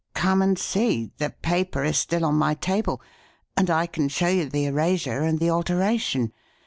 [0.15, 1.11] Come and see.
[1.19, 3.03] The paper is still on my table,
[3.55, 6.33] and I can show you the erasure and the alteration.